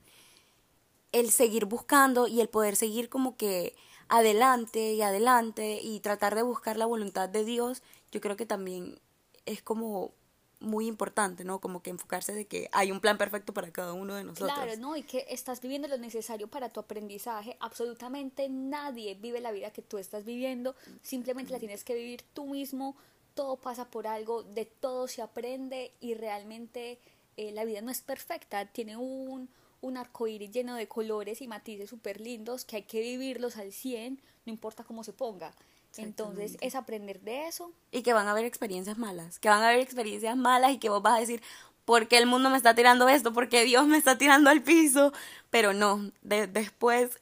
el 1.12 1.31
seguir 1.31 1.65
buscando 1.65 2.27
y 2.27 2.39
el 2.39 2.48
poder 2.48 2.75
seguir 2.75 3.09
como 3.09 3.36
que 3.36 3.75
adelante 4.09 4.93
y 4.93 5.01
adelante 5.01 5.79
y 5.81 6.00
tratar 6.00 6.36
de 6.36 6.43
buscar 6.43 6.77
la 6.77 6.86
voluntad 6.86 7.27
de 7.27 7.43
Dios, 7.43 7.81
yo 8.12 8.21
creo 8.21 8.38
que 8.38 8.45
también 8.45 9.00
es 9.45 9.63
como 9.63 10.12
muy 10.59 10.87
importante, 10.87 11.43
¿no? 11.43 11.59
Como 11.59 11.81
que 11.81 11.89
enfocarse 11.89 12.33
de 12.33 12.45
que 12.45 12.69
hay 12.73 12.91
un 12.91 12.99
plan 12.99 13.17
perfecto 13.17 13.53
para 13.53 13.71
cada 13.71 13.93
uno 13.93 14.15
de 14.15 14.23
nosotros. 14.23 14.51
Claro, 14.53 14.75
¿no? 14.77 14.97
Y 14.97 15.03
que 15.03 15.25
estás 15.29 15.61
viviendo 15.61 15.87
lo 15.87 15.97
necesario 15.97 16.47
para 16.47 16.69
tu 16.69 16.79
aprendizaje. 16.79 17.55
Absolutamente 17.59 18.49
nadie 18.49 19.15
vive 19.15 19.39
la 19.39 19.51
vida 19.51 19.71
que 19.71 19.81
tú 19.81 19.97
estás 19.97 20.25
viviendo. 20.25 20.75
Simplemente 21.01 21.53
la 21.53 21.59
tienes 21.59 21.83
que 21.83 21.95
vivir 21.95 22.23
tú 22.33 22.45
mismo. 22.45 22.95
Todo 23.35 23.55
pasa 23.55 23.89
por 23.89 24.05
algo, 24.05 24.43
de 24.43 24.65
todo 24.65 25.07
se 25.07 25.21
aprende 25.21 25.93
y 26.01 26.13
realmente 26.13 26.99
eh, 27.37 27.51
la 27.51 27.63
vida 27.63 27.81
no 27.81 27.89
es 27.89 28.01
perfecta. 28.01 28.65
Tiene 28.65 28.97
un, 28.97 29.49
un 29.81 29.97
arco 29.97 30.27
iris 30.27 30.51
lleno 30.51 30.75
de 30.75 30.89
colores 30.89 31.41
y 31.41 31.47
matices 31.47 31.89
súper 31.89 32.19
lindos 32.19 32.65
que 32.65 32.77
hay 32.77 32.83
que 32.83 32.99
vivirlos 32.99 33.55
al 33.55 33.71
100, 33.71 34.19
no 34.45 34.51
importa 34.51 34.83
cómo 34.83 35.05
se 35.05 35.13
ponga. 35.13 35.53
Entonces 35.98 36.58
es 36.62 36.75
aprender 36.75 37.19
de 37.22 37.48
eso. 37.48 37.72
Y 37.91 38.03
que 38.03 38.13
van 38.13 38.27
a 38.27 38.31
haber 38.31 38.46
experiencias 38.46 38.98
malas, 38.98 39.39
que 39.39 39.50
van 39.50 39.62
a 39.62 39.69
haber 39.69 39.79
experiencias 39.79 40.38
malas 40.38 40.72
y 40.72 40.77
que 40.77 40.89
vos 40.89 41.01
vas 41.01 41.17
a 41.17 41.19
decir, 41.19 41.41
¿por 41.86 42.08
qué 42.08 42.17
el 42.17 42.25
mundo 42.25 42.50
me 42.50 42.58
está 42.58 42.75
tirando 42.75 43.10
esto? 43.10 43.34
¿Por 43.34 43.50
qué 43.50 43.63
Dios 43.63 43.88
me 43.88 43.98
está 43.98 44.17
tirando 44.17 44.50
al 44.50 44.62
piso? 44.62 45.12
Pero 45.50 45.74
no, 45.74 46.12
después 46.22 47.19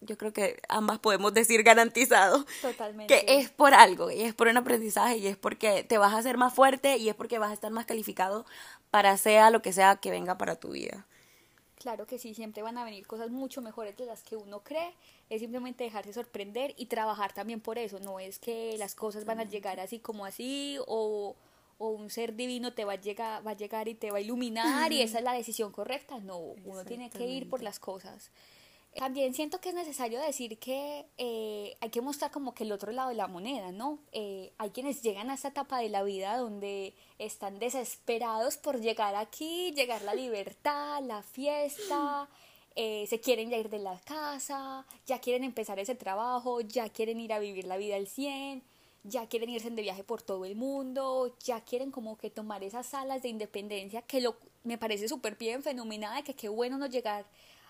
yo 0.00 0.16
creo 0.16 0.32
que 0.32 0.60
ambas 0.68 0.98
podemos 0.98 1.34
decir 1.34 1.62
garantizado 1.62 2.44
Totalmente. 2.62 3.14
que 3.14 3.40
es 3.40 3.50
por 3.50 3.74
algo, 3.74 4.10
y 4.10 4.22
es 4.22 4.34
por 4.34 4.48
un 4.48 4.56
aprendizaje, 4.56 5.18
y 5.18 5.26
es 5.26 5.36
porque 5.36 5.84
te 5.84 5.98
vas 5.98 6.14
a 6.14 6.18
hacer 6.18 6.36
más 6.36 6.54
fuerte, 6.54 6.96
y 6.96 7.08
es 7.08 7.14
porque 7.14 7.38
vas 7.38 7.50
a 7.50 7.54
estar 7.54 7.70
más 7.70 7.86
calificado 7.86 8.46
para 8.90 9.16
sea 9.16 9.50
lo 9.50 9.62
que 9.62 9.72
sea 9.72 9.96
que 9.96 10.10
venga 10.10 10.38
para 10.38 10.56
tu 10.56 10.70
vida. 10.70 11.06
Claro 11.76 12.06
que 12.06 12.18
sí, 12.18 12.34
siempre 12.34 12.62
van 12.62 12.76
a 12.76 12.84
venir 12.84 13.06
cosas 13.06 13.30
mucho 13.30 13.62
mejores 13.62 13.96
de 13.96 14.04
las 14.04 14.22
que 14.22 14.36
uno 14.36 14.60
cree. 14.60 14.94
Es 15.30 15.40
simplemente 15.40 15.84
dejarse 15.84 16.12
sorprender 16.12 16.74
y 16.76 16.86
trabajar 16.86 17.32
también 17.32 17.60
por 17.60 17.78
eso. 17.78 17.98
No 18.00 18.20
es 18.20 18.38
que 18.38 18.76
las 18.78 18.94
cosas 18.94 19.24
van 19.24 19.40
a 19.40 19.44
llegar 19.44 19.80
así 19.80 19.98
como 19.98 20.26
así 20.26 20.76
o, 20.86 21.36
o 21.78 21.88
un 21.88 22.10
ser 22.10 22.36
divino 22.36 22.74
te 22.74 22.84
va 22.84 22.92
a 22.92 23.00
llegar, 23.00 23.46
va 23.46 23.52
a 23.52 23.56
llegar 23.56 23.88
y 23.88 23.94
te 23.94 24.10
va 24.10 24.18
a 24.18 24.20
iluminar 24.20 24.92
y 24.92 25.00
esa 25.00 25.18
es 25.18 25.24
la 25.24 25.32
decisión 25.32 25.72
correcta. 25.72 26.18
No, 26.18 26.36
uno 26.38 26.84
tiene 26.84 27.08
que 27.08 27.26
ir 27.26 27.48
por 27.48 27.62
las 27.62 27.78
cosas. 27.78 28.30
También 28.96 29.34
siento 29.34 29.60
que 29.60 29.68
es 29.68 29.74
necesario 29.74 30.20
decir 30.20 30.58
que 30.58 31.06
eh, 31.16 31.76
hay 31.80 31.90
que 31.90 32.00
mostrar 32.00 32.32
como 32.32 32.54
que 32.54 32.64
el 32.64 32.72
otro 32.72 32.90
lado 32.90 33.10
de 33.10 33.14
la 33.14 33.28
moneda, 33.28 33.70
¿no? 33.70 34.00
Eh, 34.10 34.52
hay 34.58 34.70
quienes 34.70 35.00
llegan 35.00 35.30
a 35.30 35.34
esta 35.34 35.48
etapa 35.48 35.78
de 35.78 35.88
la 35.88 36.02
vida 36.02 36.36
donde 36.36 36.94
están 37.18 37.60
desesperados 37.60 38.56
por 38.56 38.80
llegar 38.80 39.14
aquí, 39.14 39.72
llegar 39.72 40.02
la 40.02 40.14
libertad, 40.14 41.02
la 41.04 41.22
fiesta, 41.22 42.28
eh, 42.76 43.06
se 43.08 43.20
quieren 43.20 43.50
ya 43.50 43.58
ir 43.58 43.68
de 43.68 43.78
la 43.78 43.98
casa, 44.00 44.86
ya 45.06 45.20
quieren 45.20 45.44
empezar 45.44 45.78
ese 45.78 45.94
trabajo, 45.94 46.60
ya 46.60 46.88
quieren 46.88 47.20
ir 47.20 47.32
a 47.32 47.38
vivir 47.38 47.64
la 47.64 47.76
vida 47.76 47.96
al 47.96 48.06
100, 48.06 48.62
ya 49.04 49.26
quieren 49.26 49.50
irse 49.50 49.70
de 49.70 49.82
viaje 49.82 50.04
por 50.04 50.22
todo 50.22 50.44
el 50.44 50.56
mundo, 50.56 51.34
ya 51.44 51.62
quieren 51.62 51.90
como 51.90 52.16
que 52.16 52.30
tomar 52.30 52.62
esas 52.62 52.86
salas 52.86 53.22
de 53.22 53.28
independencia 53.28 54.02
que 54.02 54.20
lo, 54.20 54.36
me 54.62 54.78
parece 54.78 55.08
súper 55.08 55.36
bien, 55.36 55.62
fenomenal, 55.62 56.22
que 56.22 56.34
qué 56.34 56.48
bueno 56.48 56.78
no 56.78 56.86
llegar 56.86 57.26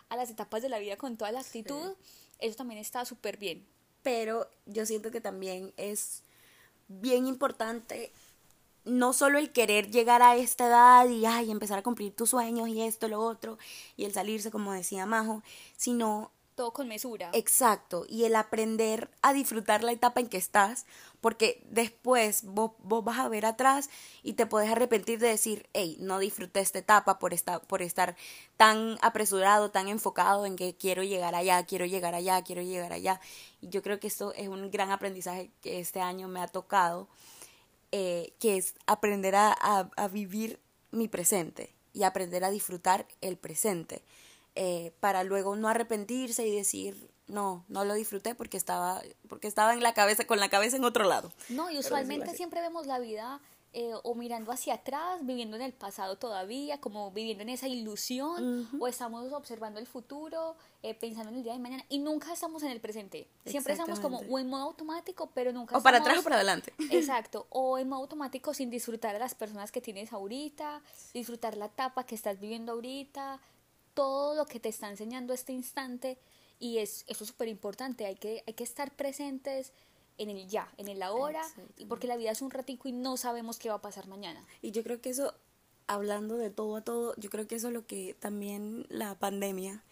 a 0.08 0.16
las 0.16 0.30
etapas 0.30 0.62
de 0.62 0.68
la 0.68 0.78
vida 0.78 0.96
con 0.96 1.16
toda 1.16 1.32
la 1.32 1.40
actitud, 1.40 1.94
eso 2.38 2.56
también 2.56 2.80
está 2.80 3.04
súper 3.04 3.36
bien. 3.36 3.64
Pero 4.02 4.48
yo 4.66 4.86
siento 4.86 5.10
que 5.10 5.20
también 5.20 5.72
es 5.76 6.22
bien 6.88 7.26
importante 7.26 8.12
no 8.84 9.12
solo 9.12 9.38
el 9.38 9.52
querer 9.52 9.90
llegar 9.90 10.22
a 10.22 10.36
esta 10.36 10.66
edad 10.66 11.08
y 11.08 11.26
ay, 11.26 11.50
empezar 11.50 11.78
a 11.78 11.82
cumplir 11.82 12.14
tus 12.14 12.30
sueños 12.30 12.68
y 12.68 12.82
esto, 12.82 13.08
lo 13.08 13.20
otro, 13.20 13.58
y 13.96 14.04
el 14.04 14.12
salirse, 14.12 14.50
como 14.50 14.72
decía 14.72 15.06
Majo, 15.06 15.42
sino 15.76 16.30
todo 16.60 16.72
con 16.72 16.88
mesura. 16.88 17.30
Exacto, 17.32 18.04
y 18.06 18.24
el 18.24 18.36
aprender 18.36 19.08
a 19.22 19.32
disfrutar 19.32 19.82
la 19.82 19.92
etapa 19.92 20.20
en 20.20 20.28
que 20.28 20.36
estás, 20.36 20.84
porque 21.22 21.62
después 21.70 22.44
vos, 22.44 22.72
vos 22.80 23.02
vas 23.02 23.18
a 23.18 23.28
ver 23.28 23.46
atrás 23.46 23.88
y 24.22 24.34
te 24.34 24.44
puedes 24.44 24.70
arrepentir 24.70 25.18
de 25.18 25.28
decir, 25.28 25.68
hey, 25.72 25.96
no 26.00 26.18
disfruté 26.18 26.60
esta 26.60 26.78
etapa 26.78 27.18
por, 27.18 27.32
esta, 27.32 27.60
por 27.60 27.80
estar 27.80 28.14
tan 28.58 28.98
apresurado, 29.00 29.70
tan 29.70 29.88
enfocado 29.88 30.44
en 30.44 30.56
que 30.56 30.74
quiero 30.74 31.02
llegar 31.02 31.34
allá, 31.34 31.64
quiero 31.64 31.86
llegar 31.86 32.14
allá, 32.14 32.42
quiero 32.42 32.60
llegar 32.60 32.92
allá. 32.92 33.22
Y 33.62 33.70
yo 33.70 33.82
creo 33.82 33.98
que 33.98 34.08
esto 34.08 34.34
es 34.34 34.48
un 34.48 34.70
gran 34.70 34.90
aprendizaje 34.90 35.50
que 35.62 35.80
este 35.80 36.02
año 36.02 36.28
me 36.28 36.40
ha 36.40 36.48
tocado, 36.48 37.08
eh, 37.92 38.32
que 38.38 38.56
es 38.56 38.74
aprender 38.86 39.34
a, 39.34 39.52
a 39.52 40.08
vivir 40.08 40.60
mi 40.90 41.08
presente 41.08 41.74
y 41.92 42.02
aprender 42.04 42.44
a 42.44 42.50
disfrutar 42.50 43.06
el 43.20 43.36
presente 43.36 44.02
eh, 44.54 44.92
para 45.00 45.24
luego 45.24 45.56
no 45.56 45.68
arrepentirse 45.68 46.46
y 46.46 46.54
decir, 46.54 47.08
no, 47.28 47.64
no 47.68 47.84
lo 47.84 47.94
disfruté 47.94 48.34
porque 48.34 48.56
estaba, 48.56 49.00
porque 49.28 49.48
estaba 49.48 49.72
en 49.74 49.82
la 49.82 49.94
cabeza, 49.94 50.26
con 50.26 50.40
la 50.40 50.48
cabeza 50.48 50.76
en 50.76 50.84
otro 50.84 51.04
lado. 51.04 51.32
No, 51.48 51.70
y 51.70 51.78
usualmente 51.78 52.34
siempre 52.34 52.60
vemos 52.60 52.86
la 52.86 52.98
vida 52.98 53.40
eh, 53.72 53.92
o 54.02 54.14
mirando 54.16 54.50
hacia 54.50 54.74
atrás, 54.74 55.24
viviendo 55.24 55.56
en 55.56 55.62
el 55.62 55.72
pasado 55.72 56.16
todavía, 56.16 56.80
como 56.80 57.12
viviendo 57.12 57.42
en 57.42 57.50
esa 57.50 57.68
ilusión, 57.68 58.68
o 58.80 58.88
estamos 58.88 59.32
observando 59.32 59.78
el 59.78 59.86
futuro, 59.86 60.56
eh, 60.82 60.94
pensando 60.94 61.30
en 61.30 61.36
el 61.36 61.44
día 61.44 61.52
de 61.52 61.60
mañana, 61.60 61.84
y 61.88 61.98
nunca 61.98 62.32
estamos 62.32 62.64
en 62.64 62.70
el 62.70 62.80
presente. 62.80 63.28
Siempre 63.46 63.74
estamos 63.74 64.00
como 64.00 64.18
o 64.18 64.38
en 64.40 64.48
modo 64.48 64.64
automático, 64.64 65.30
pero 65.34 65.52
nunca. 65.52 65.78
O 65.78 65.82
para 65.82 65.98
atrás 65.98 66.18
o 66.18 66.22
para 66.22 66.36
adelante. 66.36 66.72
Exacto, 66.90 67.46
o 67.50 67.78
en 67.78 67.88
modo 67.88 68.00
automático 68.00 68.54
sin 68.54 68.70
disfrutar 68.70 69.12
de 69.12 69.20
las 69.20 69.34
personas 69.36 69.70
que 69.70 69.80
tienes 69.80 70.12
ahorita, 70.12 70.82
disfrutar 71.14 71.56
la 71.56 71.66
etapa 71.66 72.04
que 72.04 72.16
estás 72.16 72.40
viviendo 72.40 72.72
ahorita, 72.72 73.40
todo 73.94 74.34
lo 74.34 74.46
que 74.46 74.58
te 74.58 74.68
está 74.68 74.88
enseñando 74.88 75.32
este 75.32 75.52
instante 75.52 76.18
y 76.60 76.78
es, 76.78 77.04
eso 77.08 77.24
es 77.24 77.30
súper 77.30 77.48
importante, 77.48 78.04
hay 78.04 78.16
que, 78.16 78.44
hay 78.46 78.52
que 78.52 78.64
estar 78.64 78.90
presentes 78.90 79.72
en 80.20 80.28
el 80.28 80.46
ya, 80.48 80.70
en 80.76 80.88
el 80.88 81.02
ahora, 81.02 81.40
porque 81.88 82.06
la 82.06 82.16
vida 82.16 82.30
es 82.30 82.42
un 82.42 82.50
ratico 82.50 82.88
y 82.88 82.92
no 82.92 83.16
sabemos 83.16 83.58
qué 83.58 83.70
va 83.70 83.76
a 83.76 83.80
pasar 83.80 84.06
mañana. 84.06 84.44
Y 84.60 84.70
yo 84.70 84.82
creo 84.82 85.00
que 85.00 85.08
eso, 85.08 85.32
hablando 85.86 86.36
de 86.36 86.50
todo 86.50 86.76
a 86.76 86.82
todo, 86.82 87.14
yo 87.16 87.30
creo 87.30 87.48
que 87.48 87.54
eso 87.54 87.68
es 87.68 87.74
lo 87.74 87.86
que 87.86 88.14
también 88.20 88.86
la 88.90 89.14
pandemia 89.14 89.82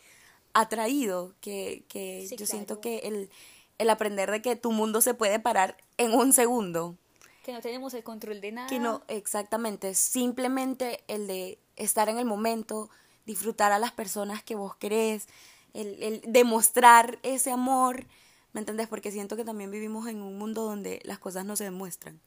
ha 0.52 0.68
traído, 0.68 1.35
que, 1.40 1.82
que 1.88 2.28
yo 2.37 2.44
siento 2.44 2.82
que 2.82 2.99
el, 2.99 3.30
el 3.78 3.88
aprender 3.88 4.30
de 4.30 4.42
que 4.42 4.54
tu 4.54 4.70
mundo 4.70 5.00
se 5.00 5.14
puede 5.14 5.40
parar 5.40 5.78
en 5.97 6.12
un 6.12 6.35
segundo. 6.35 6.94
Que 7.42 7.54
no 7.54 7.62
tenemos 7.62 7.94
el 7.94 8.02
control 8.02 8.42
de 8.42 8.52
nada. 8.52 8.68
Que 8.68 8.78
no, 8.78 9.02
exactamente, 9.08 9.94
simplemente 9.94 11.02
el 11.08 11.26
de 11.26 11.58
estar 11.76 12.11
en 12.11 12.18
el 12.18 12.26
momento, 12.26 12.90
disfrutar 13.25 13.73
a 13.73 13.78
las 13.78 13.92
personas 13.92 14.42
que 14.42 14.56
vos 14.56 14.76
querés, 14.76 15.26
el, 15.73 16.02
el 16.02 16.23
demostrar 16.26 17.18
ese 17.23 17.50
amor, 17.50 18.04
¿Me 18.52 18.61
entendés? 18.61 18.88
Porque 18.88 19.12
siento 19.12 19.37
que 19.37 19.45
también 19.45 19.71
vivimos 19.71 20.07
en 20.09 20.23
un 20.23 20.38
mundo 20.38 20.62
donde 20.62 21.00
las 21.05 21.19
cosas 21.19 21.45
no 21.45 21.57
se 21.57 21.64
demuestran. 21.64 22.21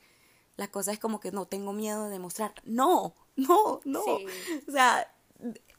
Las 0.56 0.70
cosas 0.70 0.96
es 0.96 1.00
como 1.00 1.20
que 1.20 1.32
no 1.32 1.46
tengo 1.46 1.74
miedo 1.74 2.06
de 2.06 2.12
demostrar. 2.12 2.54
No, 2.64 3.16
no, 3.36 3.82
no. 3.84 4.04
O 4.04 4.72
sea, 4.72 5.12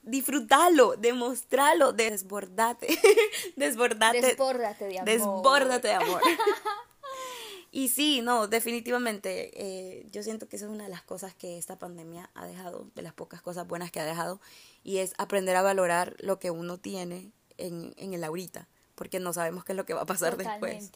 disfrútalo, 0.02 0.96
demostralo, 0.96 1.92
desbordate. 1.92 2.88
desbordate. 3.56 4.20
Desbórdate 4.20 4.86
de 4.86 4.98
amor. 4.98 5.06
Desbórdate 5.06 5.88
de 5.88 5.94
amor. 5.94 6.22
y 7.70 7.88
sí, 7.88 8.20
no, 8.22 8.48
definitivamente. 8.48 9.50
Eh, 9.54 10.06
yo 10.10 10.22
siento 10.22 10.48
que 10.48 10.56
esa 10.56 10.64
es 10.66 10.72
una 10.72 10.84
de 10.84 10.90
las 10.90 11.02
cosas 11.02 11.34
que 11.34 11.58
esta 11.58 11.78
pandemia 11.78 12.30
ha 12.34 12.46
dejado, 12.46 12.90
de 12.94 13.02
las 13.02 13.12
pocas 13.12 13.40
cosas 13.42 13.68
buenas 13.68 13.92
que 13.92 14.00
ha 14.00 14.04
dejado, 14.04 14.40
y 14.82 14.98
es 14.98 15.14
aprender 15.18 15.54
a 15.54 15.62
valorar 15.62 16.16
lo 16.18 16.40
que 16.40 16.50
uno 16.50 16.78
tiene 16.78 17.30
en, 17.58 17.94
en 17.96 18.14
el 18.14 18.24
ahorita 18.24 18.68
porque 18.94 19.20
no 19.20 19.32
sabemos 19.32 19.64
qué 19.64 19.72
es 19.72 19.76
lo 19.76 19.86
que 19.86 19.94
va 19.94 20.02
a 20.02 20.06
pasar 20.06 20.36
después. 20.36 20.90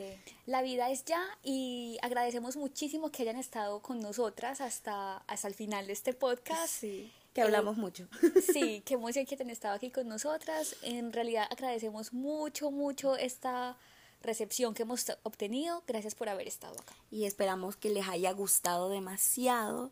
La 0.47 0.63
vida 0.63 0.91
es 0.91 1.05
ya 1.05 1.23
y 1.43 1.99
agradecemos 2.03 2.57
muchísimo 2.57 3.11
que 3.11 3.23
hayan 3.23 3.37
estado 3.37 3.81
con 3.81 4.01
nosotras 4.01 4.61
hasta, 4.61 5.19
hasta 5.27 5.49
el 5.49 5.55
final 5.55 5.87
de 5.87 5.93
este 5.93 6.13
podcast. 6.13 6.69
Sí, 6.69 7.13
que 7.33 7.43
hablamos 7.43 7.77
eh, 7.77 7.81
mucho. 7.81 8.09
Sí, 8.53 8.83
qué 8.87 8.95
emoción 8.95 9.27
que 9.27 9.35
hayan 9.35 9.51
estado 9.51 9.75
aquí 9.75 9.91
con 9.91 10.09
nosotras. 10.09 10.77
En 10.83 11.13
realidad 11.13 11.47
agradecemos 11.51 12.13
mucho, 12.13 12.71
mucho 12.71 13.17
esta 13.17 13.77
recepción 14.23 14.75
que 14.75 14.83
hemos 14.83 15.07
obtenido. 15.23 15.83
Gracias 15.87 16.15
por 16.15 16.29
haber 16.29 16.49
estado 16.49 16.75
acá. 16.75 16.95
Y 17.11 17.25
esperamos 17.25 17.77
que 17.77 17.91
les 17.91 18.09
haya 18.09 18.33
gustado 18.33 18.89
demasiado. 18.89 19.91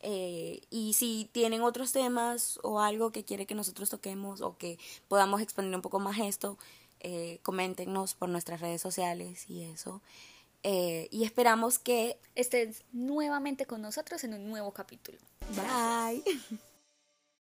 Eh, 0.00 0.60
y 0.70 0.92
si 0.92 1.28
tienen 1.32 1.62
otros 1.62 1.92
temas 1.92 2.60
o 2.62 2.80
algo 2.80 3.12
que 3.12 3.24
quiere 3.24 3.46
que 3.46 3.54
nosotros 3.54 3.88
toquemos 3.88 4.40
o 4.40 4.56
que 4.56 4.78
podamos 5.08 5.40
exponer 5.40 5.74
un 5.74 5.82
poco 5.82 5.98
más 5.98 6.18
esto, 6.18 6.58
eh, 7.08 7.38
coméntenos 7.44 8.14
por 8.14 8.28
nuestras 8.28 8.60
redes 8.60 8.82
sociales 8.82 9.48
y 9.48 9.62
eso. 9.62 10.02
Eh, 10.64 11.06
y 11.12 11.22
esperamos 11.22 11.78
que 11.78 12.18
estén 12.34 12.74
nuevamente 12.90 13.64
con 13.64 13.80
nosotros 13.80 14.24
en 14.24 14.34
un 14.34 14.48
nuevo 14.48 14.72
capítulo. 14.72 15.18
Bye. 15.54 16.24